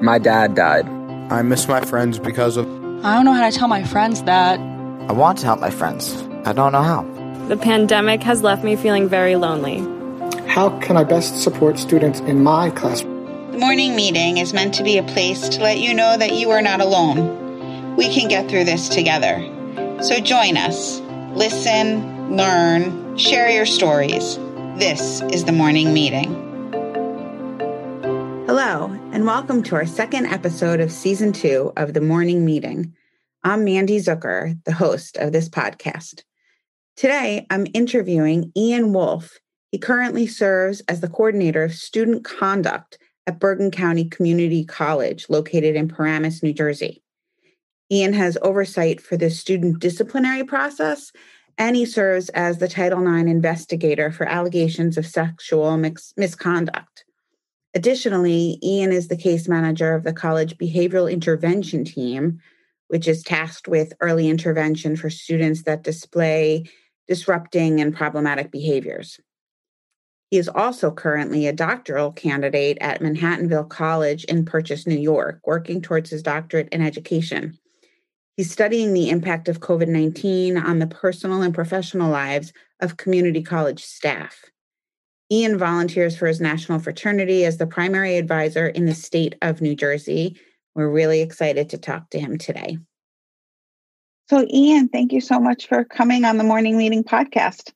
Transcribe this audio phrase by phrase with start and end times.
[0.00, 0.86] My dad died.
[1.30, 2.66] I miss my friends because of.
[3.04, 4.58] I don't know how to tell my friends that.
[4.58, 6.22] I want to help my friends.
[6.44, 7.02] I don't know how.
[7.48, 9.78] The pandemic has left me feeling very lonely.
[10.48, 13.02] How can I best support students in my class?
[13.02, 16.50] The morning meeting is meant to be a place to let you know that you
[16.50, 17.96] are not alone.
[17.96, 19.42] We can get through this together.
[20.02, 21.00] So join us.
[21.34, 24.36] Listen, learn, share your stories.
[24.78, 26.32] This is the morning meeting.
[28.46, 32.92] Hello, and welcome to our second episode of season two of the morning meeting.
[33.44, 36.24] I'm Mandy Zucker, the host of this podcast.
[36.96, 39.38] Today, I'm interviewing Ian Wolf.
[39.70, 45.76] He currently serves as the coordinator of student conduct at Bergen County Community College, located
[45.76, 47.00] in Paramus, New Jersey.
[47.92, 51.12] Ian has oversight for the student disciplinary process,
[51.56, 57.03] and he serves as the Title IX investigator for allegations of sexual mix- misconduct.
[57.74, 62.40] Additionally, Ian is the case manager of the college behavioral intervention team,
[62.88, 66.64] which is tasked with early intervention for students that display
[67.08, 69.18] disrupting and problematic behaviors.
[70.30, 75.82] He is also currently a doctoral candidate at Manhattanville College in Purchase, New York, working
[75.82, 77.58] towards his doctorate in education.
[78.36, 83.42] He's studying the impact of COVID 19 on the personal and professional lives of community
[83.42, 84.44] college staff.
[85.32, 89.74] Ian volunteers for his national fraternity as the primary advisor in the state of New
[89.74, 90.36] Jersey.
[90.74, 92.78] We're really excited to talk to him today.
[94.28, 97.72] So, Ian, thank you so much for coming on the Morning Meeting podcast.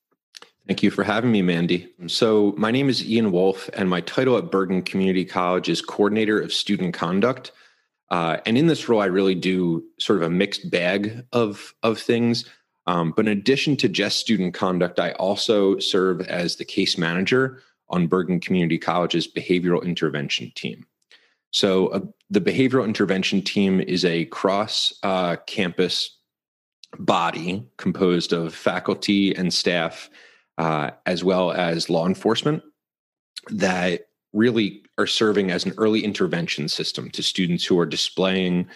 [0.66, 1.88] Thank you for having me, Mandy.
[2.06, 6.40] So, my name is Ian Wolf, and my title at Bergen Community College is Coordinator
[6.40, 7.52] of Student Conduct.
[8.10, 11.98] Uh, and in this role, I really do sort of a mixed bag of, of
[11.98, 12.46] things.
[12.88, 17.62] Um, but in addition to just student conduct, I also serve as the case manager
[17.90, 20.86] on Bergen Community College's behavioral intervention team.
[21.50, 22.00] So, uh,
[22.30, 26.16] the behavioral intervention team is a cross uh, campus
[26.98, 30.08] body composed of faculty and staff,
[30.56, 32.62] uh, as well as law enforcement,
[33.48, 38.66] that really are serving as an early intervention system to students who are displaying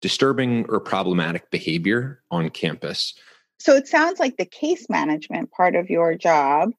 [0.00, 3.14] disturbing or problematic behavior on campus.
[3.62, 6.72] So it sounds like the case management part of your job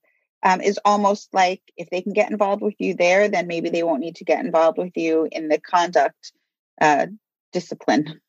[0.43, 3.83] um, is almost like if they can get involved with you there, then maybe they
[3.83, 6.33] won't need to get involved with you in the conduct
[6.81, 7.07] uh,
[7.53, 8.19] discipline.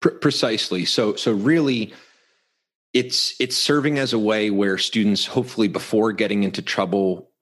[0.00, 0.84] precisely.
[0.84, 1.92] So, so really,
[2.94, 7.32] it's it's serving as a way where students, hopefully, before getting into trouble,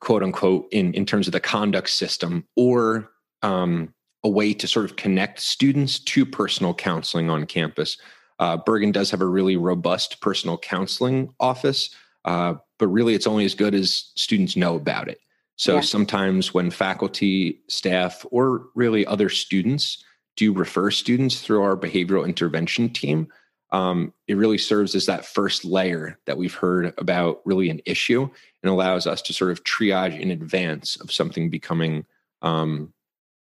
[0.00, 3.10] quote unquote, in in terms of the conduct system, or
[3.40, 7.96] um, a way to sort of connect students to personal counseling on campus.
[8.40, 11.90] Uh, Bergen does have a really robust personal counseling office,
[12.24, 15.20] uh, but really it's only as good as students know about it.
[15.56, 15.80] So yeah.
[15.82, 20.02] sometimes when faculty, staff, or really other students
[20.36, 23.28] do refer students through our behavioral intervention team,
[23.72, 28.22] um, it really serves as that first layer that we've heard about really an issue
[28.62, 32.06] and allows us to sort of triage in advance of something becoming
[32.40, 32.90] um,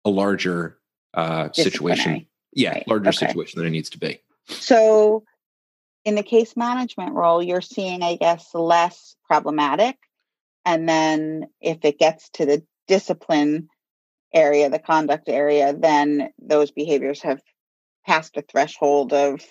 [0.03, 0.77] a larger
[1.13, 2.27] uh, situation.
[2.51, 2.87] Yeah, right.
[2.87, 3.27] larger okay.
[3.27, 4.19] situation than it needs to be.
[4.49, 5.23] So,
[6.05, 9.97] in the case management role, you're seeing, I guess, less problematic.
[10.65, 13.69] And then if it gets to the discipline
[14.33, 17.41] area, the conduct area, then those behaviors have
[18.05, 19.41] passed a threshold of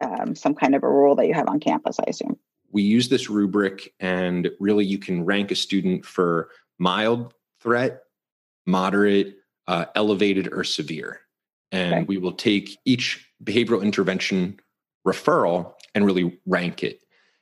[0.00, 2.38] um, some kind of a rule that you have on campus, I assume.
[2.70, 8.02] We use this rubric, and really you can rank a student for mild threat,
[8.66, 9.36] moderate,
[9.66, 11.20] uh, elevated, or severe.
[11.72, 12.02] And okay.
[12.04, 14.58] we will take each behavioral intervention
[15.06, 17.00] referral and really rank it.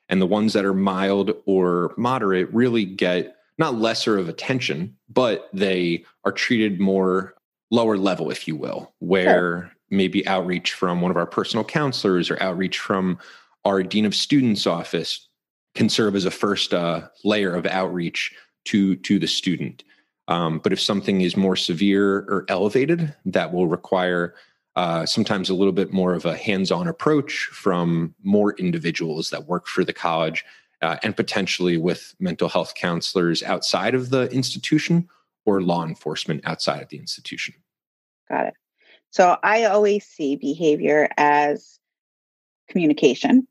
[0.08, 5.48] And the ones that are mild or moderate really get not lesser of attention, but
[5.52, 7.34] they are treated more
[7.70, 9.72] lower level, if you will, where sure.
[9.90, 13.18] maybe outreach from one of our personal counselors or outreach from
[13.64, 15.28] our dean of students office
[15.74, 18.34] can serve as a first uh, layer of outreach
[18.66, 19.84] to to the student.
[20.28, 24.34] Um, but if something is more severe or elevated, that will require
[24.76, 29.66] uh, sometimes a little bit more of a hands-on approach from more individuals that work
[29.66, 30.44] for the college
[30.82, 35.08] uh, and potentially with mental health counselors outside of the institution
[35.46, 37.54] or law enforcement outside of the institution.
[38.28, 38.54] Got it.
[39.10, 41.78] So i always see behavior as
[42.68, 43.46] communication.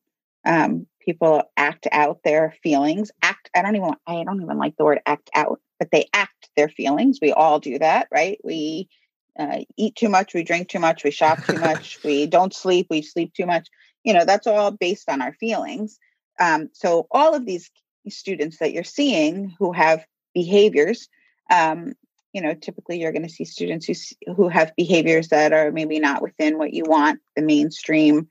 [0.46, 3.12] Um, people act out their feelings.
[3.22, 6.50] Act i don't even i don't even like the word act out but they act
[6.56, 7.20] their feelings.
[7.22, 8.40] We all do that right?
[8.44, 8.90] We
[9.38, 12.88] uh, eat too much, we drink too much, we shop too much, we don't sleep,
[12.90, 13.68] we sleep too much.
[14.04, 15.98] You know, that's all based on our feelings.
[16.40, 17.70] Um, so, all of these
[18.10, 21.08] students that you're seeing who have behaviors,
[21.50, 21.94] um,
[22.34, 26.00] you know, typically you're going to see students who who have behaviors that are maybe
[26.00, 28.28] not within what you want the mainstream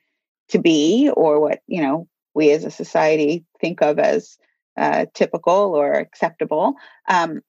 [0.49, 4.37] to be, or what you know we as a society think of as
[4.77, 6.75] uh, typical or acceptable.
[7.09, 7.43] Um,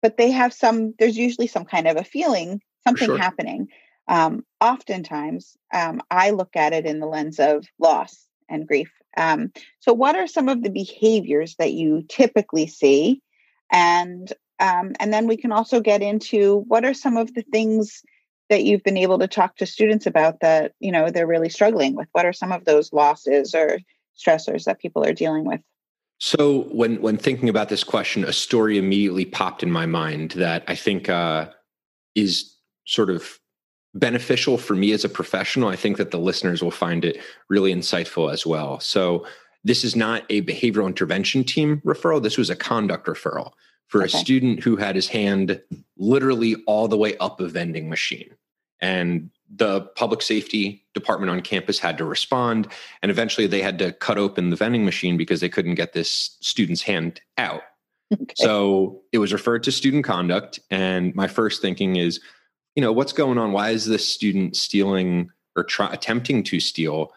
[0.00, 0.94] but they have some.
[0.98, 3.18] There's usually some kind of a feeling, something sure.
[3.18, 3.68] happening.
[4.08, 8.90] Um, oftentimes, um, I look at it in the lens of loss and grief.
[9.16, 13.22] Um, so, what are some of the behaviors that you typically see?
[13.70, 18.02] And um, and then we can also get into what are some of the things
[18.48, 21.94] that you've been able to talk to students about that you know they're really struggling
[21.94, 22.08] with.
[22.12, 23.78] What are some of those losses or
[24.16, 25.60] stressors that people are dealing with?
[26.18, 30.64] So when when thinking about this question, a story immediately popped in my mind that
[30.68, 31.48] I think uh,
[32.14, 33.38] is sort of
[33.94, 35.68] beneficial for me as a professional.
[35.68, 37.18] I think that the listeners will find it
[37.48, 38.80] really insightful as well.
[38.80, 39.26] So
[39.64, 42.22] this is not a behavioral intervention team referral.
[42.22, 43.52] This was a conduct referral
[43.88, 44.06] for okay.
[44.06, 45.60] a student who had his hand
[45.98, 48.30] literally all the way up a vending machine.
[48.80, 52.68] And the public safety department on campus had to respond.
[53.02, 56.36] And eventually they had to cut open the vending machine because they couldn't get this
[56.40, 57.62] student's hand out.
[58.12, 58.34] Okay.
[58.36, 60.60] So it was referred to student conduct.
[60.70, 62.20] And my first thinking is,
[62.74, 63.52] you know, what's going on?
[63.52, 67.12] Why is this student stealing or try, attempting to steal?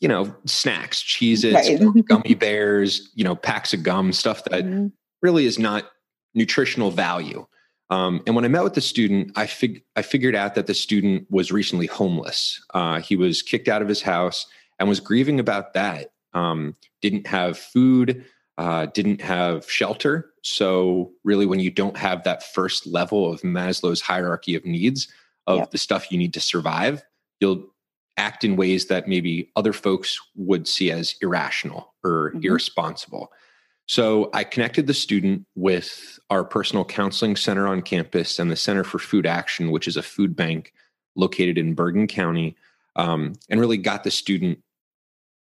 [0.00, 1.80] You know, snacks, cheeses, right.
[2.08, 4.88] gummy bears, you know, packs of gum, stuff that mm-hmm
[5.24, 5.90] really is not
[6.34, 7.46] nutritional value.
[7.88, 10.74] Um, and when I met with the student, I, fig- I figured out that the
[10.74, 12.62] student was recently homeless.
[12.74, 14.46] Uh, he was kicked out of his house
[14.78, 16.12] and was grieving about that.
[16.34, 18.24] Um, didn't have food,
[18.58, 20.30] uh, didn't have shelter.
[20.42, 25.08] So, really, when you don't have that first level of Maslow's hierarchy of needs
[25.46, 25.70] of yep.
[25.70, 27.02] the stuff you need to survive,
[27.40, 27.66] you'll
[28.16, 32.44] act in ways that maybe other folks would see as irrational or mm-hmm.
[32.44, 33.32] irresponsible.
[33.86, 38.84] So I connected the student with our personal counseling center on campus and the Center
[38.84, 40.72] for Food Action, which is a food bank
[41.16, 42.56] located in Bergen County,
[42.96, 44.62] um, and really got the student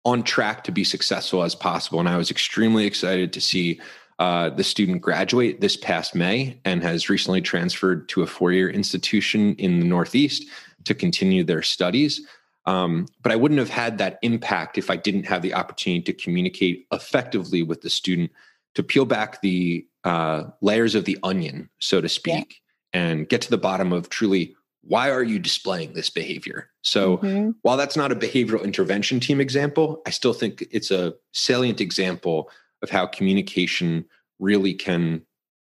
[0.05, 2.01] on track to be successful as possible.
[2.01, 3.81] And I was extremely excited to see
[4.19, 8.69] uh, the student graduate this past May and has recently transferred to a four year
[8.69, 10.47] institution in the Northeast
[10.85, 12.27] to continue their studies.
[12.67, 16.13] Um, but I wouldn't have had that impact if I didn't have the opportunity to
[16.13, 18.31] communicate effectively with the student
[18.75, 22.61] to peel back the uh, layers of the onion, so to speak,
[22.93, 23.01] yeah.
[23.01, 26.71] and get to the bottom of truly why are you displaying this behavior?
[26.83, 27.51] So mm-hmm.
[27.63, 32.51] while that's not a behavioral intervention team example, I still think it's a salient example
[32.83, 34.07] of how communication
[34.39, 35.23] really can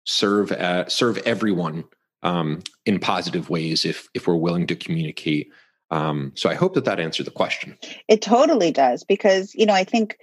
[0.05, 1.85] serve uh, serve everyone
[2.23, 5.51] um, in positive ways if if we're willing to communicate
[5.93, 7.77] um, so I hope that that answered the question.
[8.09, 10.19] It totally does because you know I think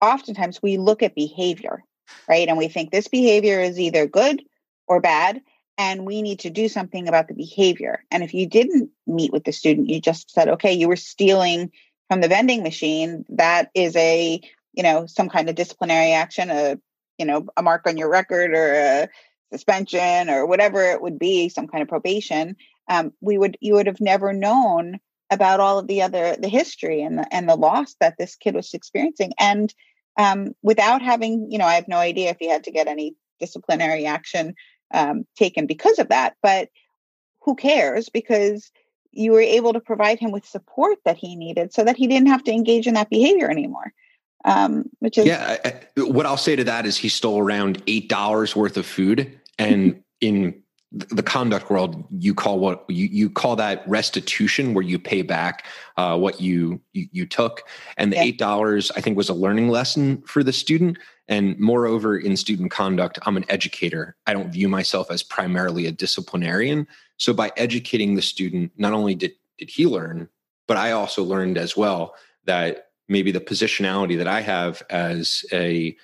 [0.00, 1.84] oftentimes we look at behavior,
[2.28, 4.42] right, and we think this behavior is either good
[4.88, 5.42] or bad,
[5.78, 8.04] and we need to do something about the behavior.
[8.10, 11.70] And if you didn't meet with the student, you just said, okay, you were stealing
[12.08, 13.24] from the vending machine.
[13.30, 14.40] That is a
[14.74, 16.78] you know some kind of disciplinary action, a
[17.18, 19.08] you know a mark on your record or a
[19.52, 22.56] suspension or whatever it would be, some kind of probation
[22.88, 24.98] um, we would you would have never known
[25.30, 28.54] about all of the other the history and the and the loss that this kid
[28.54, 29.74] was experiencing and
[30.18, 33.14] um, without having you know i have no idea if he had to get any
[33.40, 34.54] disciplinary action
[34.92, 36.68] um, taken because of that but
[37.44, 38.08] who cares?
[38.08, 38.70] Because
[39.12, 42.28] you were able to provide him with support that he needed so that he didn't
[42.28, 43.92] have to engage in that behavior anymore
[44.44, 48.08] um, which is yeah I, what i'll say to that is he stole around eight
[48.08, 53.56] dollars worth of food and in the conduct world you call what you, you call
[53.56, 57.62] that restitution where you pay back uh, what you, you, you took.
[57.96, 60.98] And the eight dollars i think was a learning lesson for the student
[61.28, 64.16] and moreover in student conduct i'm an educator.
[64.26, 66.86] I don't view myself as primarily a disciplinarian.
[67.18, 70.28] So by educating the student not only did, did he learn
[70.66, 72.14] but i also learned as well
[72.44, 75.96] that maybe the positionality that i have as a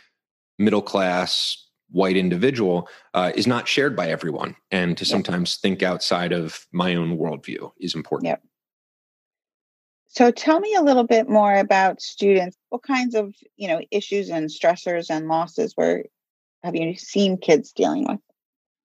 [0.59, 4.55] middle class white individual uh, is not shared by everyone.
[4.71, 8.29] And to sometimes think outside of my own worldview is important.
[8.29, 8.43] Yep.
[10.09, 12.57] So tell me a little bit more about students.
[12.71, 16.05] What kinds of you know issues and stressors and losses were
[16.65, 18.19] have you seen kids dealing with?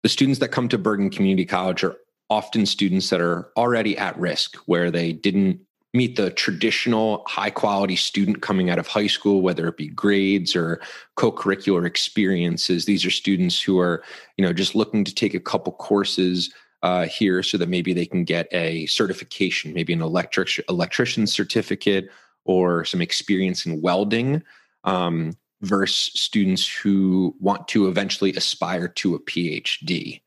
[0.03, 1.97] The students that come to bergen community college are
[2.29, 5.61] often students that are already at risk where they didn't
[5.95, 10.57] meet the traditional high quality student coming out of high school whether it be grades
[10.57, 10.81] or
[11.17, 12.87] co-curricular experiences.
[12.87, 14.03] These are students who are
[14.39, 16.53] you know just looking to take a couple courses
[16.83, 22.11] uh, here so that maybe they can get a certification maybe an electric electrician certificate
[22.45, 24.43] or some experience in welding
[24.85, 30.21] um, versus students who want to eventually aspire to a phd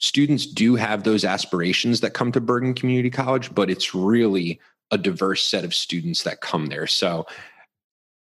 [0.00, 4.58] students do have those aspirations that come to Bergen Community College, but it's really
[4.90, 6.86] a diverse set of students that come there.
[6.86, 7.26] So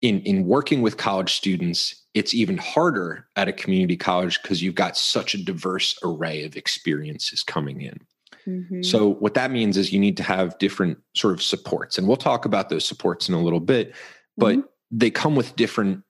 [0.02, 4.74] in in working with college students, it's even harder at a community college because you've
[4.74, 8.00] got such a diverse array of experiences coming in.
[8.48, 8.82] Mm-hmm.
[8.82, 12.18] So what that means is you need to have different sort of supports and we'll
[12.18, 13.94] talk about those supports in a little bit,
[14.36, 14.68] but mm-hmm.
[14.90, 16.04] they come with different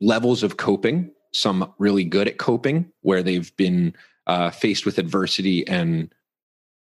[0.00, 3.94] levels of coping, some really good at coping where they've been
[4.26, 6.12] uh, faced with adversity and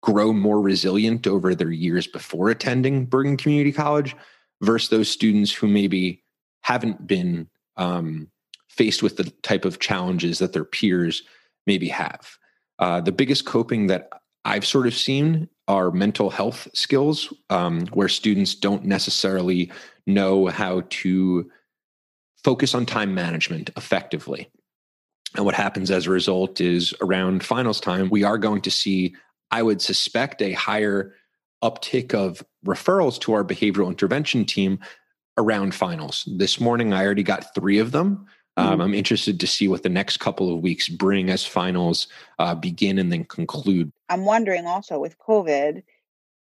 [0.00, 4.14] grow more resilient over their years before attending Bergen Community College
[4.62, 6.22] versus those students who maybe
[6.62, 7.48] haven't been
[7.80, 8.28] um,
[8.68, 11.22] faced with the type of challenges that their peers
[11.66, 12.36] maybe have.
[12.78, 14.08] Uh, the biggest coping that
[14.44, 19.72] I've sort of seen are mental health skills, um, where students don't necessarily
[20.06, 21.50] know how to
[22.42, 24.48] focus on time management effectively.
[25.36, 29.14] And what happens as a result is around finals time, we are going to see,
[29.50, 31.14] I would suspect, a higher
[31.62, 34.80] uptick of referrals to our behavioral intervention team
[35.40, 36.24] around finals.
[36.26, 38.26] This morning, I already got three of them.
[38.56, 38.80] Um, mm-hmm.
[38.82, 42.98] I'm interested to see what the next couple of weeks bring as finals uh, begin
[42.98, 43.90] and then conclude.
[44.08, 45.82] I'm wondering also with COVID,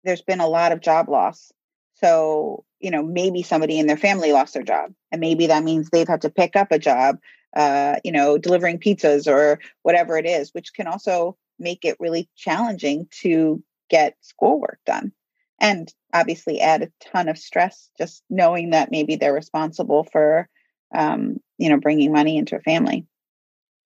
[0.03, 1.51] there's been a lot of job loss.
[1.95, 5.89] So, you know, maybe somebody in their family lost their job, and maybe that means
[5.89, 7.17] they've had to pick up a job
[7.55, 12.29] uh, you know, delivering pizzas or whatever it is, which can also make it really
[12.35, 15.11] challenging to get schoolwork done.
[15.59, 20.47] And obviously add a ton of stress just knowing that maybe they're responsible for,
[20.93, 23.05] um, you know, bringing money into a family.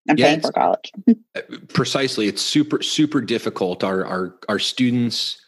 [0.09, 0.93] I'm yeah, paying for college.
[1.37, 1.41] Uh,
[1.71, 2.29] precisely.
[2.29, 3.83] It's super, super difficult.
[3.83, 5.41] Our, our, our students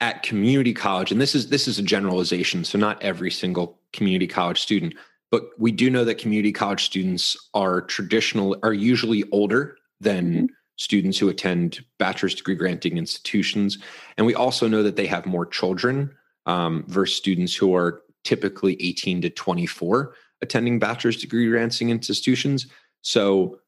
[0.00, 2.64] at community college, and this is, this is a generalization.
[2.64, 4.94] So not every single community college student,
[5.30, 10.46] but we do know that community college students are traditional are usually older than mm-hmm.
[10.78, 13.78] Students who attend bachelor's degree granting institutions.
[14.16, 16.14] And we also know that they have more children
[16.46, 22.68] um, versus students who are typically 18 to 24 attending bachelor's degree granting institutions.
[23.02, 23.58] So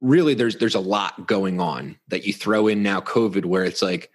[0.00, 3.82] really there's there's a lot going on that you throw in now covid where it's
[3.82, 4.10] like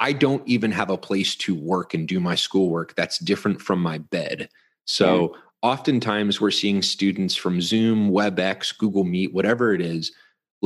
[0.00, 2.94] i don't even have a place to work and do my schoolwork.
[2.96, 4.48] That's different from my bed.
[4.86, 5.40] So yeah.
[5.62, 10.12] oftentimes we're seeing students from Zoom, WebEx, Google Meet, whatever it is,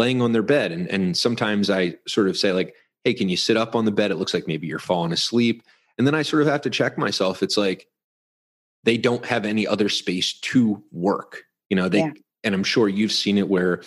[0.00, 0.72] laying on their bed.
[0.72, 3.92] And, and sometimes I sort of say, like, hey, can you sit up on the
[3.92, 4.10] bed?
[4.10, 5.62] It looks like maybe you're falling asleep.
[5.98, 7.42] And then I sort of have to check myself.
[7.42, 7.86] It's like
[8.84, 11.42] they don't have any other space to work.
[11.68, 12.12] You know, they yeah.
[12.44, 13.82] and I'm sure you've seen it where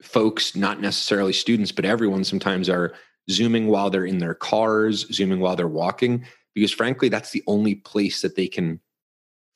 [0.00, 2.94] folks, not necessarily students, but everyone sometimes are
[3.28, 6.24] zooming while they're in their cars, zooming while they're walking,
[6.54, 8.80] because frankly, that's the only place that they can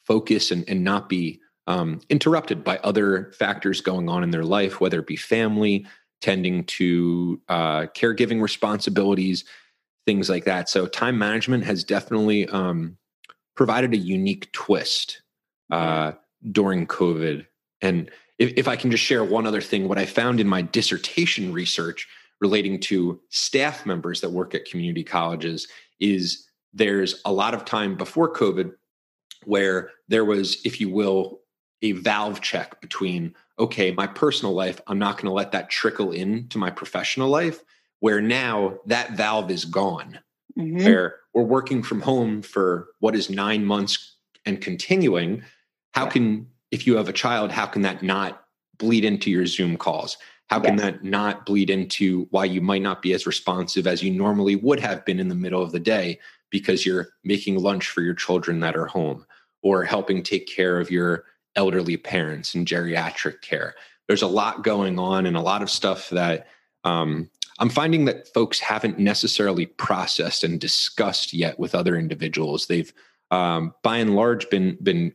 [0.04, 1.40] focus and, and not be
[1.72, 5.86] um, interrupted by other factors going on in their life, whether it be family,
[6.20, 9.44] tending to uh, caregiving responsibilities,
[10.04, 10.68] things like that.
[10.68, 12.98] So, time management has definitely um,
[13.56, 15.22] provided a unique twist
[15.70, 16.12] uh,
[16.50, 17.46] during COVID.
[17.80, 20.60] And if, if I can just share one other thing, what I found in my
[20.60, 22.06] dissertation research
[22.40, 25.68] relating to staff members that work at community colleges
[26.00, 28.72] is there's a lot of time before COVID
[29.44, 31.41] where there was, if you will,
[31.82, 36.12] a valve check between, okay, my personal life, I'm not going to let that trickle
[36.12, 37.62] into my professional life,
[38.00, 40.20] where now that valve is gone,
[40.58, 40.84] mm-hmm.
[40.84, 45.42] where we're working from home for what is nine months and continuing.
[45.92, 46.10] How yeah.
[46.10, 48.44] can, if you have a child, how can that not
[48.78, 50.16] bleed into your Zoom calls?
[50.48, 50.82] How can yes.
[50.82, 54.80] that not bleed into why you might not be as responsive as you normally would
[54.80, 56.18] have been in the middle of the day
[56.50, 59.24] because you're making lunch for your children that are home
[59.62, 61.24] or helping take care of your
[61.56, 63.74] elderly parents and geriatric care.
[64.08, 66.46] There's a lot going on and a lot of stuff that
[66.84, 72.66] um, I'm finding that folks haven't necessarily processed and discussed yet with other individuals.
[72.66, 72.92] They've,
[73.30, 75.14] um, by and large, been been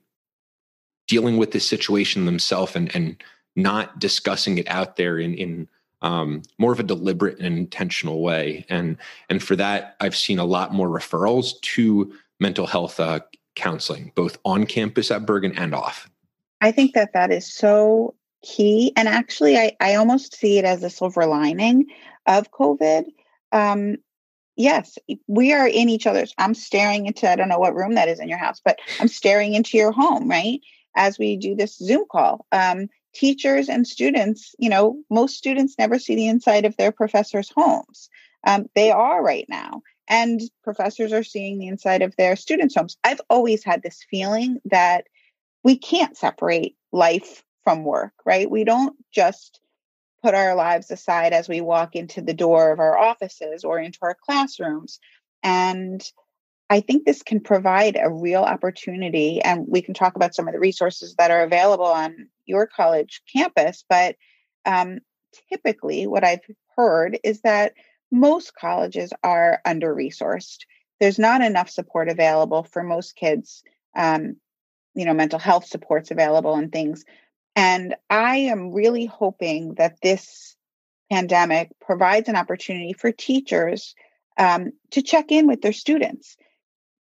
[1.08, 3.22] dealing with this situation themselves and and
[3.56, 5.68] not discussing it out there in in
[6.02, 8.66] um, more of a deliberate and intentional way.
[8.70, 8.98] And
[9.30, 13.20] and for that, I've seen a lot more referrals to mental health uh,
[13.58, 16.10] counseling, both on campus at Bergen and off?
[16.62, 18.94] I think that that is so key.
[18.96, 21.88] And actually, I, I almost see it as a silver lining
[22.26, 23.06] of COVID.
[23.52, 23.98] Um,
[24.56, 24.98] yes,
[25.28, 26.34] we are in each other's.
[26.38, 29.08] I'm staring into, I don't know what room that is in your house, but I'm
[29.08, 30.60] staring into your home, right?
[30.96, 32.46] As we do this Zoom call.
[32.52, 37.52] Um, teachers and students, you know, most students never see the inside of their professors'
[37.56, 38.10] homes.
[38.46, 42.98] Um, they are right now and professors are seeing the inside of their students' homes.
[43.04, 45.08] I've always had this feeling that
[45.68, 48.50] we can't separate life from work, right?
[48.50, 49.60] We don't just
[50.24, 54.00] put our lives aside as we walk into the door of our offices or into
[54.02, 55.02] our classrooms.
[55.44, 56.02] And
[56.70, 60.54] I think this can provide a real opportunity, and we can talk about some of
[60.54, 63.84] the resources that are available on your college campus.
[63.90, 64.16] But
[64.66, 65.00] um,
[65.52, 66.48] typically, what I've
[66.78, 67.74] heard is that
[68.10, 70.60] most colleges are under resourced.
[71.02, 73.64] There's not enough support available for most kids.
[73.98, 74.38] Um,
[74.98, 77.06] you know, mental health supports available and things.
[77.56, 80.56] And I am really hoping that this
[81.12, 83.96] pandemic provides an opportunity for teachers
[84.38, 86.38] um, to check in with their students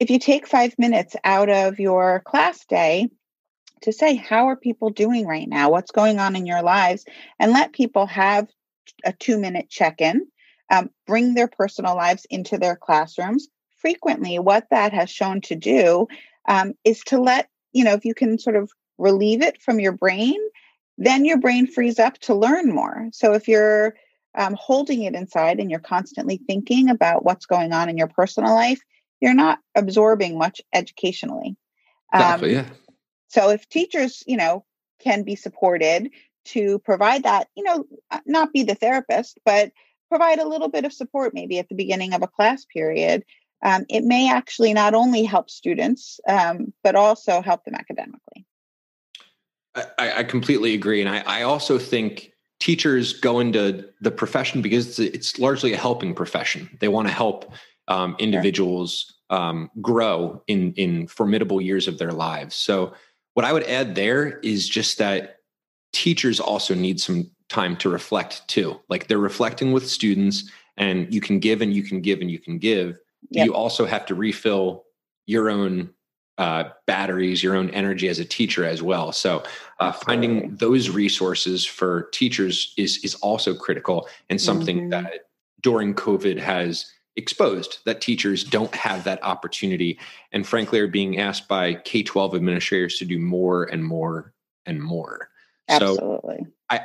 [0.01, 3.09] if you take five minutes out of your class day
[3.83, 5.71] to say, how are people doing right now?
[5.71, 7.05] What's going on in your lives?
[7.39, 8.49] And let people have
[9.05, 10.27] a two minute check in,
[10.71, 13.49] um, bring their personal lives into their classrooms.
[13.77, 16.09] Frequently, what that has shown to do
[16.49, 19.93] um, is to let, you know, if you can sort of relieve it from your
[19.93, 20.39] brain,
[20.97, 23.09] then your brain frees up to learn more.
[23.13, 23.95] So if you're
[24.37, 28.55] um, holding it inside and you're constantly thinking about what's going on in your personal
[28.55, 28.81] life,
[29.21, 31.57] you're not absorbing much educationally.
[32.13, 32.71] Exactly, um, yeah.
[33.29, 34.65] So if teachers, you know,
[35.01, 36.11] can be supported
[36.47, 39.73] to provide that, you know, uh, not be the therapist, but
[40.09, 43.25] provide a little bit of support maybe at the beginning of a class period,
[43.63, 48.47] um, it may actually not only help students, um, but also help them academically.
[49.75, 51.01] I, I completely agree.
[51.01, 55.77] And I, I, also think teachers go into the profession because it's, it's largely a
[55.77, 56.71] helping profession.
[56.81, 57.53] They want to help
[57.89, 62.55] um, individuals um, grow in in formidable years of their lives.
[62.55, 62.95] So
[63.35, 65.39] what I would add there is just that
[65.93, 68.81] teachers also need some time to reflect too.
[68.89, 72.39] Like they're reflecting with students, and you can give and you can give and you
[72.39, 72.99] can give.
[73.31, 73.47] Yep.
[73.47, 74.85] You also have to refill
[75.27, 75.91] your own
[76.39, 79.13] uh, batteries, your own energy as a teacher as well.
[79.13, 79.43] So
[79.79, 84.91] uh, finding those resources for teachers is is also critical and something mm-hmm.
[84.91, 85.29] that
[85.63, 89.99] during COVID has exposed that teachers don't have that opportunity
[90.33, 94.33] and frankly are being asked by k-12 administrators to do more and more
[94.67, 95.31] and more
[95.69, 96.39] Absolutely.
[96.41, 96.81] so I,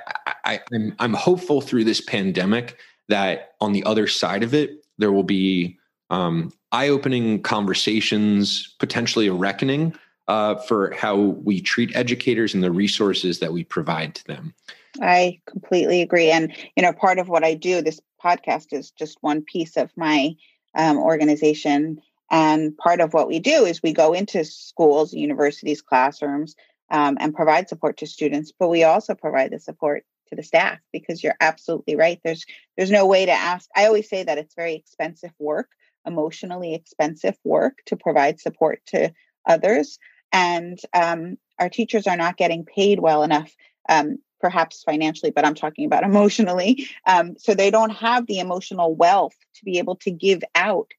[0.45, 5.11] I, I'm, I'm hopeful through this pandemic that on the other side of it there
[5.11, 5.78] will be
[6.09, 9.95] um, eye-opening conversations potentially a reckoning
[10.27, 14.53] uh, for how we treat educators and the resources that we provide to them
[15.01, 16.31] I completely agree.
[16.31, 19.91] And, you know, part of what I do, this podcast is just one piece of
[19.95, 20.35] my
[20.75, 22.01] um, organization.
[22.31, 26.55] And part of what we do is we go into schools, universities, classrooms,
[26.91, 28.51] um, and provide support to students.
[28.57, 32.19] But we also provide the support to the staff because you're absolutely right.
[32.23, 32.45] There's
[32.77, 33.67] there's no way to ask.
[33.75, 35.69] I always say that it's very expensive work,
[36.09, 39.13] emotionally expensive work to provide support to
[39.47, 39.99] others,
[40.31, 43.55] and um, our teachers are not getting paid well enough.
[43.87, 46.87] Um, perhaps financially, but I'm talking about emotionally.
[47.05, 50.91] Um, so they don't have the emotional wealth to be able to give out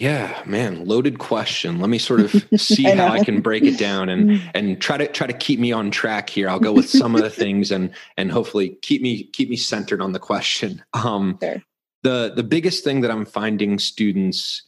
[0.00, 1.78] Yeah, man, loaded question.
[1.78, 4.50] Let me sort of see I how I can break it down and mm.
[4.54, 6.48] and try to try to keep me on track here.
[6.48, 10.00] I'll go with some of the things and and hopefully keep me keep me centered
[10.00, 10.82] on the question.
[10.94, 11.62] Um sure.
[12.02, 14.62] the the biggest thing that I'm finding students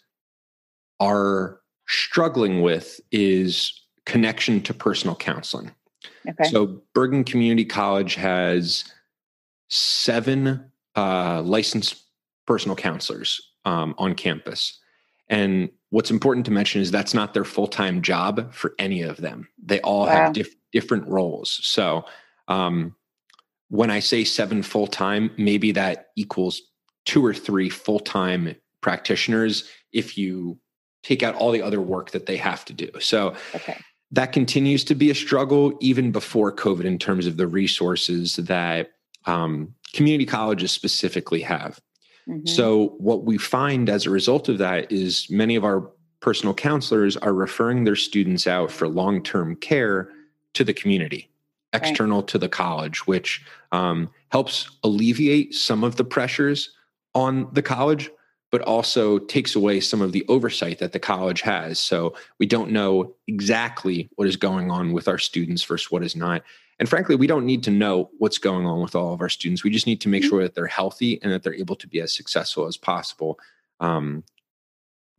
[1.01, 3.73] are struggling with is
[4.05, 5.73] connection to personal counseling.
[6.29, 6.51] Okay.
[6.51, 8.85] So Bergen Community College has
[9.69, 12.05] seven uh, licensed
[12.47, 14.79] personal counselors um, on campus.
[15.29, 19.19] And what's important to mention is that's not their full time job for any of
[19.19, 19.49] them.
[19.63, 20.13] They all wow.
[20.13, 21.61] have diff- different roles.
[21.63, 22.05] So
[22.49, 22.95] um,
[23.69, 26.63] when I say seven full time, maybe that equals
[27.05, 30.59] two or three full time practitioners if you
[31.03, 32.91] take out all the other work that they have to do.
[33.01, 33.79] So okay.
[34.13, 38.93] that continues to be a struggle even before COVID in terms of the resources that
[39.27, 41.81] um, community colleges specifically have.
[42.29, 42.47] Mm-hmm.
[42.47, 47.17] So what we find as a result of that is many of our personal counselors
[47.17, 50.09] are referring their students out for long-term care
[50.55, 51.29] to the community
[51.75, 52.29] external right.
[52.29, 56.71] to the college which um, helps alleviate some of the pressures
[57.15, 58.11] on the college
[58.53, 61.81] but also takes away some of the oversight that the college has.
[61.81, 66.15] So we don't know exactly what is going on with our students versus what is
[66.15, 66.43] not.
[66.83, 69.63] And frankly, we don't need to know what's going on with all of our students.
[69.63, 70.31] We just need to make mm-hmm.
[70.31, 73.39] sure that they're healthy and that they're able to be as successful as possible,
[73.79, 74.25] um,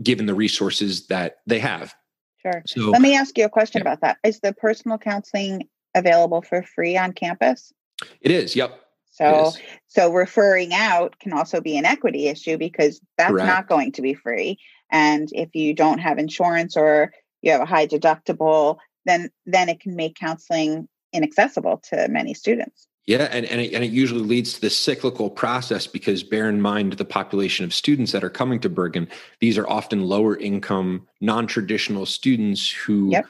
[0.02, 1.95] given the resources that they have.
[2.41, 2.63] Sure.
[2.67, 3.93] So, Let me ask you a question yeah.
[3.93, 4.17] about that.
[4.26, 7.71] Is the personal counseling available for free on campus?
[8.19, 8.58] It is.
[8.58, 8.82] Yep.
[9.12, 9.54] So,
[9.88, 13.47] so referring out can also be an equity issue because that's Correct.
[13.47, 14.60] not going to be free.
[14.91, 19.80] And if you don't have insurance or you have a high deductible, then then it
[19.80, 22.88] can make counseling inaccessible to many students.
[23.06, 26.62] Yeah, and, and, it, and it usually leads to this cyclical process because bear in
[26.62, 29.10] mind the population of students that are coming to Bergen.
[29.41, 33.26] These are often lower income, non traditional students who yep.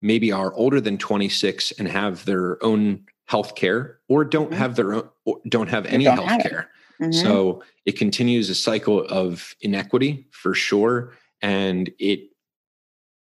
[0.00, 4.58] maybe are older than 26 and have their own health care or don't mm-hmm.
[4.58, 5.08] have their own
[5.48, 6.70] don't have any don't health care
[7.00, 7.12] mm-hmm.
[7.12, 12.20] so it continues a cycle of inequity for sure and it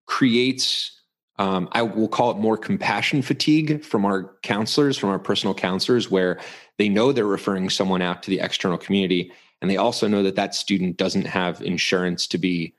[0.06, 0.95] creates
[1.38, 6.10] um, i will call it more compassion fatigue from our counselors from our personal counselors
[6.10, 6.40] where
[6.78, 10.36] they know they're referring someone out to the external community and they also know that
[10.36, 12.74] that student doesn't have insurance to be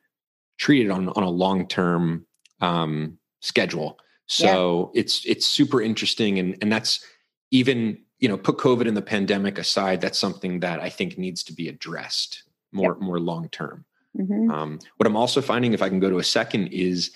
[0.59, 2.25] treated on, on a long-term
[2.61, 5.01] um, schedule so yeah.
[5.01, 7.05] it's it's super interesting, and and that's
[7.51, 10.01] even you know put COVID and the pandemic aside.
[10.01, 12.43] That's something that I think needs to be addressed
[12.73, 13.85] more more long term.
[14.19, 14.51] Mm-hmm.
[14.51, 17.13] Um, what I'm also finding, if I can go to a second, is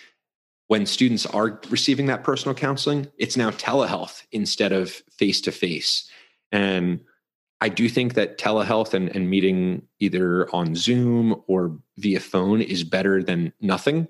[0.71, 6.09] when students are receiving that personal counseling, it's now telehealth instead of face to face.
[6.53, 7.01] And
[7.61, 12.85] I do think that telehealth and, and meeting either on Zoom or via phone is
[12.85, 14.07] better than nothing.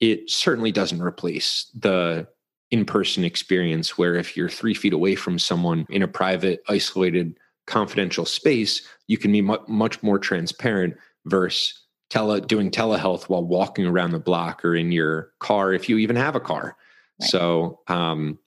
[0.00, 2.28] It certainly doesn't replace the
[2.70, 7.38] in person experience where if you're three feet away from someone in a private, isolated,
[7.66, 10.94] confidential space, you can be mu- much more transparent
[11.24, 11.81] versus
[12.12, 16.14] tele doing telehealth while walking around the block or in your car if you even
[16.14, 16.76] have a car.
[17.20, 17.30] Right.
[17.30, 18.38] So um,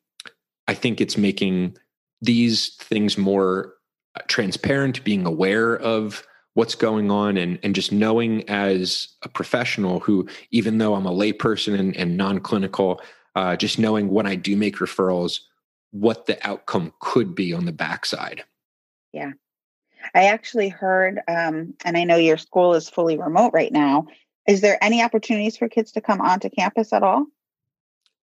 [0.68, 1.76] I think it's making
[2.22, 3.74] these things more
[4.16, 6.24] uh, transparent, being aware of
[6.54, 11.12] what's going on and, and just knowing as a professional who, even though I'm a
[11.12, 13.02] layperson and, and non-clinical,
[13.36, 15.40] uh, just knowing when I do make referrals,
[15.90, 18.44] what the outcome could be on the backside.
[19.12, 19.32] Yeah.
[20.14, 24.08] I actually heard, um, and I know your school is fully remote right now.
[24.48, 27.26] Is there any opportunities for kids to come onto campus at all?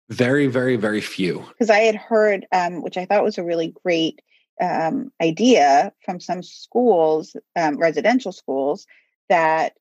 [0.09, 1.45] Very, very, very few.
[1.49, 4.21] Because I had heard, um, which I thought was a really great
[4.61, 8.87] um, idea from some schools, um, residential schools,
[9.29, 9.75] that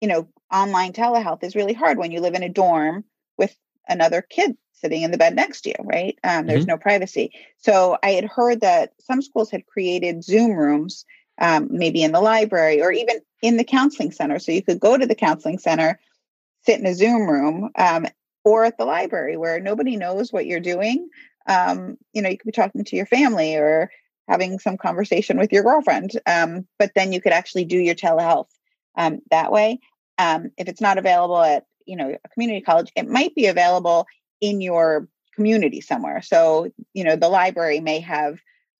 [0.00, 3.04] you know online telehealth is really hard when you live in a dorm
[3.36, 3.54] with
[3.88, 6.18] another kid sitting in the bed next to you, right?
[6.22, 6.70] Um, there's mm-hmm.
[6.70, 7.32] no privacy.
[7.58, 11.04] So I had heard that some schools had created Zoom rooms,
[11.40, 14.38] um, maybe in the library or even in the counseling center.
[14.38, 15.98] So you could go to the counseling center,
[16.64, 18.06] sit in a Zoom room, um,
[18.44, 21.08] or at the library where nobody knows what you're doing.
[21.46, 23.90] Um, you know, you could be talking to your family or
[24.28, 28.48] having some conversation with your girlfriend, um, but then you could actually do your telehealth
[28.96, 29.80] um, that way.
[30.18, 34.06] if it's not available at you know a community college, it might be available
[34.40, 36.22] in your community somewhere.
[36.22, 38.38] So, you know, the library may have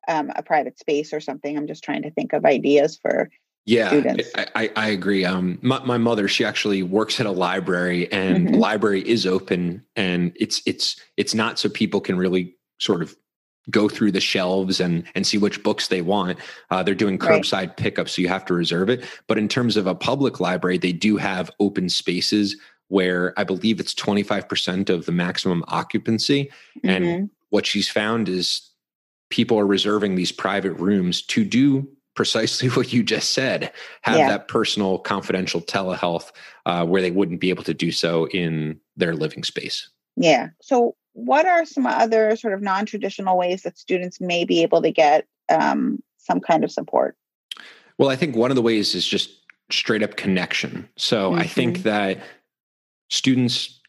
[0.09, 1.57] um, a private space or something.
[1.57, 3.31] I'm just trying to think of ideas for
[3.67, 4.17] yeah,
[4.55, 5.25] I, I, agree.
[5.25, 8.53] Um, my, my, mother, she actually works at a library, and mm-hmm.
[8.53, 13.17] the library is open, and it's it's it's not so people can really sort of
[13.71, 16.39] go through the shelves and and see which books they want.
[16.71, 17.77] Uh, they're doing curbside right.
[17.79, 19.03] pickup, so you have to reserve it.
[19.29, 22.57] But in terms of a public library, they do have open spaces
[22.89, 26.51] where I believe it's 25% of the maximum occupancy.
[26.79, 26.89] Mm-hmm.
[26.91, 28.61] And what she's found is
[29.31, 34.29] people are reserving these private rooms to do precisely what you just said have yeah.
[34.29, 36.31] that personal, confidential telehealth
[36.67, 39.89] uh, where they wouldn't be able to do so in their living space.
[40.17, 40.49] Yeah.
[40.63, 44.83] So, what are some other sort of non traditional ways that students may be able
[44.83, 47.17] to get um, some kind of support?
[47.99, 49.31] Well, I think one of the ways is just
[49.71, 50.89] straight up connection.
[50.97, 51.41] So, mm-hmm.
[51.41, 51.89] I think mm-hmm.
[51.89, 52.21] that
[53.11, 53.81] students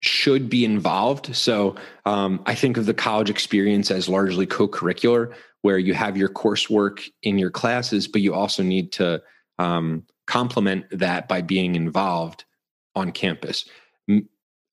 [0.00, 1.34] should be involved.
[1.36, 5.32] So um, I think of the college experience as largely co curricular,
[5.62, 9.22] where you have your coursework in your classes, but you also need to
[9.58, 12.44] um, complement that by being involved
[12.94, 13.66] on campus.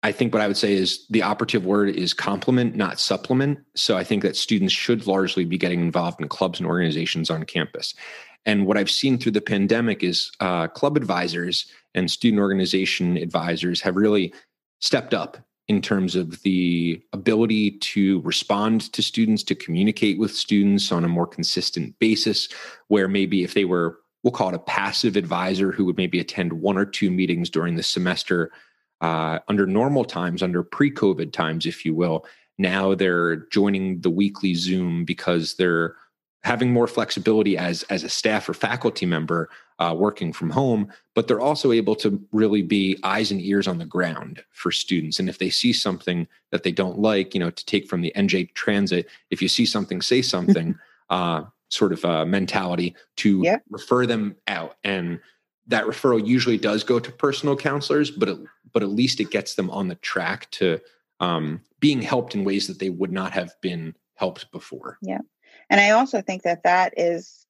[0.02, 3.58] I think what I would say is the operative word is complement, not supplement.
[3.74, 7.42] So I think that students should largely be getting involved in clubs and organizations on
[7.44, 7.94] campus.
[8.44, 13.80] And what I've seen through the pandemic is uh, club advisors and student organization advisors
[13.80, 14.32] have really
[14.80, 20.92] stepped up in terms of the ability to respond to students, to communicate with students
[20.92, 22.48] on a more consistent basis,
[22.88, 26.52] where maybe if they were we'll call it a passive advisor who would maybe attend
[26.52, 28.50] one or two meetings during the semester
[29.00, 32.26] uh, under normal times, under pre COVID times, if you will.
[32.58, 35.94] Now they're joining the weekly Zoom because they're
[36.46, 41.26] having more flexibility as as a staff or faculty member uh, working from home but
[41.26, 45.18] they're also able to really be eyes and ears on the ground for students.
[45.18, 48.12] And if they see something that they don't like you know to take from the
[48.16, 50.78] nj transit if you see something say something
[51.10, 53.58] uh, sort of uh, mentality to yeah.
[53.68, 54.76] refer them out.
[54.84, 55.18] And
[55.66, 58.38] that referral usually does go to personal counselors but it,
[58.72, 60.80] but at least it gets them on the track to
[61.18, 64.98] um, being helped in ways that they would not have been helped before.
[65.02, 65.22] Yeah
[65.70, 67.46] and I also think that that is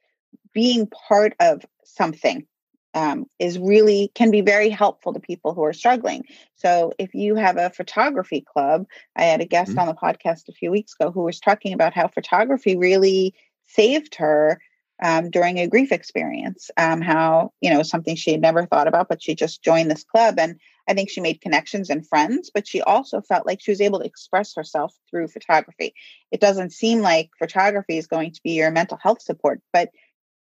[0.52, 2.46] being part of something
[2.94, 6.24] um, is really can be very helpful to people who are struggling.
[6.54, 9.80] So if you have a photography club, I had a guest mm-hmm.
[9.80, 13.34] on the podcast a few weeks ago who was talking about how photography really
[13.66, 14.58] saved her
[15.02, 16.70] um, during a grief experience.
[16.78, 20.04] Um, how you know something she had never thought about, but she just joined this
[20.04, 23.70] club, and I think she made connections and friends, but she also felt like she
[23.70, 25.94] was able to express herself through photography.
[26.30, 29.90] It doesn't seem like photography is going to be your mental health support, but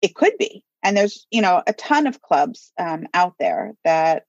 [0.02, 0.64] it could be.
[0.84, 4.26] And there's, you know, a ton of clubs um, out there that,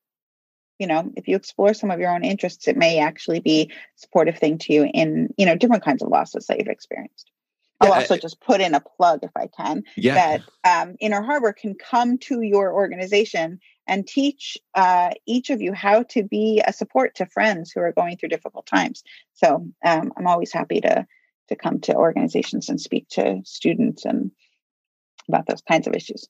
[0.79, 3.75] you know, if you explore some of your own interests, it may actually be a
[3.97, 7.31] supportive thing to you in, you know, different kinds of losses that you've experienced.
[7.87, 10.15] I'll also just put in a plug if I can yeah.
[10.15, 15.73] that um, Inner Harbor can come to your organization and teach uh, each of you
[15.73, 19.03] how to be a support to friends who are going through difficult times.
[19.35, 21.07] So um, I'm always happy to
[21.49, 24.31] to come to organizations and speak to students and
[25.29, 26.27] about those kinds of issues.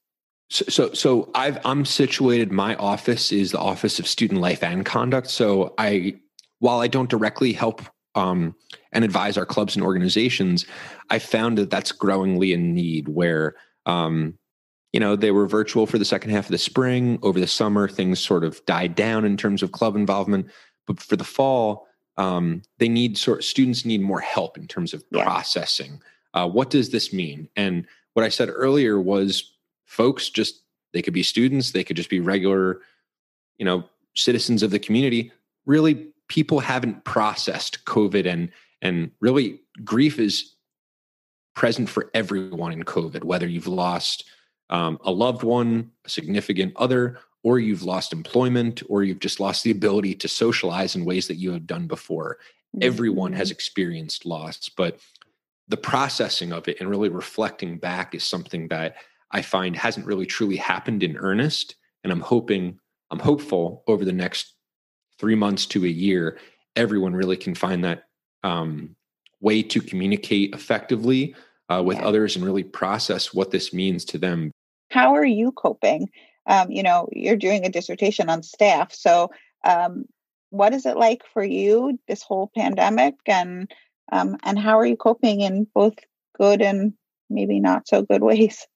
[0.50, 2.52] So, so, so I've, I'm situated.
[2.52, 5.28] My office is the Office of Student Life and Conduct.
[5.28, 6.16] So I,
[6.58, 7.82] while I don't directly help
[8.14, 8.54] um,
[8.94, 10.64] and advise our clubs and organizations,
[11.10, 14.38] I found that that's growingly in need where um,
[14.94, 17.18] you know, they were virtual for the second half of the spring.
[17.22, 20.46] Over the summer, things sort of died down in terms of club involvement.
[20.86, 25.02] But for the fall, um, they need sort students need more help in terms of
[25.10, 25.24] yeah.
[25.24, 26.00] processing.
[26.32, 27.48] Uh, what does this mean?
[27.56, 29.54] And what I said earlier was,
[29.84, 32.80] folks, just they could be students, they could just be regular,
[33.58, 33.82] you know,
[34.14, 35.32] citizens of the community.
[35.66, 38.48] Really, people haven't processed COVID, and
[38.84, 40.54] and really, grief is
[41.56, 43.24] present for everyone in COVID.
[43.24, 44.24] Whether you've lost
[44.70, 49.64] um, a loved one, a significant other, or you've lost employment, or you've just lost
[49.64, 52.38] the ability to socialize in ways that you have done before.
[52.76, 52.86] Mm-hmm.
[52.86, 55.00] Everyone has experienced loss, but
[55.68, 58.96] the processing of it and really reflecting back is something that
[59.30, 61.76] I find hasn't really truly happened in earnest.
[62.02, 62.78] And I'm hoping,
[63.10, 64.54] I'm hopeful over the next
[65.18, 66.38] three months to a year,
[66.76, 68.04] everyone really can find that
[68.44, 68.94] um,
[69.40, 71.34] way to communicate effectively
[71.68, 72.06] uh, with yeah.
[72.06, 74.52] others and really process what this means to them.
[74.90, 76.10] How are you coping?
[76.46, 78.92] Um, you know, you're doing a dissertation on staff.
[78.92, 79.30] So,
[79.64, 80.04] um,
[80.50, 83.68] what is it like for you this whole pandemic, and
[84.12, 85.94] um, and how are you coping in both
[86.38, 86.92] good and
[87.28, 88.66] maybe not so good ways?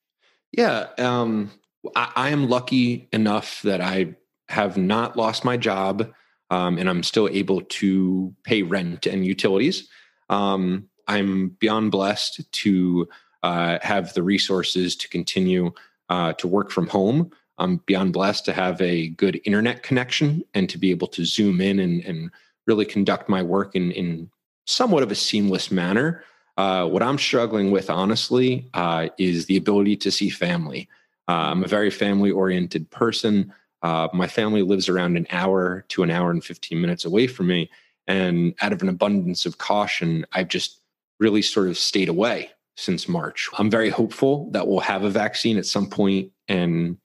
[0.51, 1.51] Yeah, um,
[1.95, 4.17] I, I am lucky enough that I
[4.49, 6.11] have not lost my job,
[6.51, 9.89] um, and I'm still able to pay rent and utilities.
[10.31, 13.09] Um, I'm beyond blessed to
[13.43, 15.73] uh, have the resources to continue
[16.09, 17.31] uh, to work from home.
[17.59, 21.61] I'm beyond blessed to have a good internet connection and to be able to zoom
[21.61, 22.31] in and, and
[22.67, 24.31] really conduct my work in, in
[24.67, 26.23] somewhat of a seamless manner.
[26.57, 30.89] Uh, what I'm struggling with, honestly, uh, is the ability to see family.
[31.29, 33.53] Uh, I'm a very family oriented person.
[33.83, 37.47] Uh, my family lives around an hour to an hour and 15 minutes away from
[37.47, 37.71] me.
[38.07, 40.81] And out of an abundance of caution, I've just
[41.21, 43.49] really sort of stayed away since March.
[43.59, 46.97] I'm very hopeful that we'll have a vaccine at some point and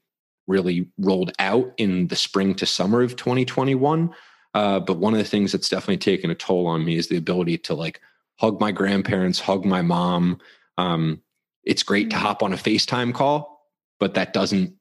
[0.48, 4.14] really rolled out in the spring to summer of 2021.
[4.54, 7.18] Uh, but one of the things that's definitely taken a toll on me is the
[7.18, 8.02] ability to like
[8.38, 10.40] hug my grandparents, hug my mom.
[10.78, 11.22] Um,
[11.64, 12.26] it's great to mm-hmm.
[12.26, 13.68] hop on a FaceTime call,
[14.00, 14.76] but that doesn't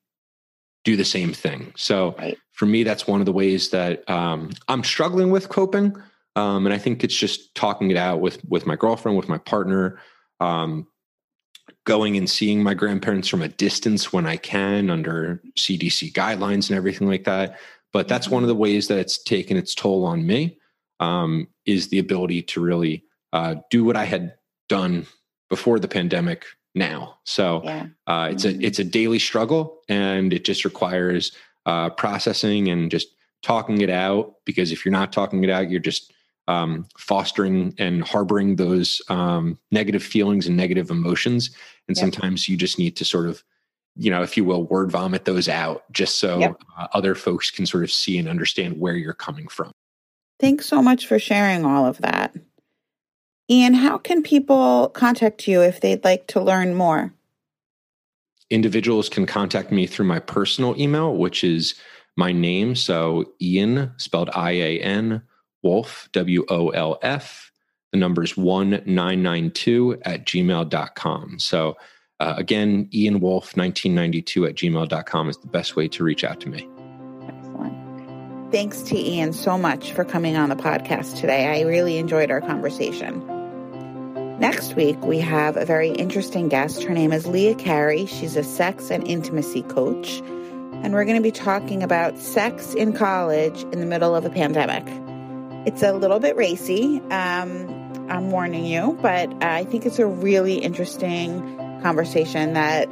[0.84, 1.72] do the same thing.
[1.76, 2.36] So right.
[2.52, 5.96] for me, that's one of the ways that um, I'm struggling with coping.
[6.34, 9.38] Um, and I think it's just talking it out with with my girlfriend, with my
[9.38, 9.98] partner,
[10.40, 10.86] um,
[11.84, 16.76] going and seeing my grandparents from a distance when I can under CDC guidelines and
[16.76, 17.58] everything like that.
[17.92, 20.58] But that's one of the ways that it's taken its toll on me
[21.00, 24.34] um, is the ability to really uh, do what I had
[24.68, 25.06] done
[25.50, 27.18] before the pandemic now.
[27.24, 27.86] So yeah.
[28.06, 28.62] uh, it's a mm-hmm.
[28.62, 31.32] it's a daily struggle, and it just requires
[31.66, 33.08] uh, processing and just
[33.42, 34.36] talking it out.
[34.44, 36.12] Because if you're not talking it out, you're just
[36.48, 41.50] um, fostering and harboring those um, negative feelings and negative emotions.
[41.88, 43.44] And sometimes you just need to sort of
[43.96, 46.62] you know, if you will, word vomit those out just so Yep.
[46.78, 49.72] uh, other folks can sort of see and understand where you're coming from.
[50.40, 52.34] Thanks so much for sharing all of that.
[53.50, 57.12] Ian, how can people contact you if they'd like to learn more?
[58.50, 61.74] Individuals can contact me through my personal email, which is
[62.16, 62.74] my name.
[62.74, 65.22] So Ian, spelled I A N,
[65.62, 67.50] Wolf, W O L F.
[67.92, 71.38] The number is 1992 at gmail.com.
[71.38, 71.76] So
[72.20, 76.48] uh, again, Ian Wolf, 1992 at gmail.com is the best way to reach out to
[76.48, 76.68] me.
[78.52, 81.46] Thanks to Ian so much for coming on the podcast today.
[81.46, 83.26] I really enjoyed our conversation.
[84.38, 86.82] Next week, we have a very interesting guest.
[86.82, 88.04] Her name is Leah Carey.
[88.04, 90.20] She's a sex and intimacy coach.
[90.82, 94.30] And we're going to be talking about sex in college in the middle of a
[94.30, 94.84] pandemic.
[95.66, 97.00] It's a little bit racy.
[97.10, 101.40] Um, I'm warning you, but I think it's a really interesting
[101.82, 102.86] conversation that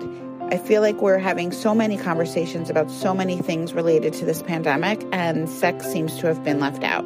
[0.52, 4.42] I feel like we're having so many conversations about so many things related to this
[4.42, 7.04] pandemic, and sex seems to have been left out.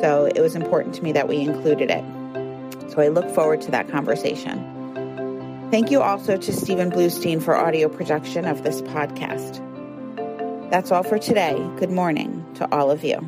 [0.00, 2.04] So it was important to me that we included it.
[2.90, 4.58] So I look forward to that conversation.
[5.70, 9.60] Thank you also to Stephen Bluestein for audio production of this podcast.
[10.70, 11.56] That's all for today.
[11.76, 13.20] Good morning to all of you.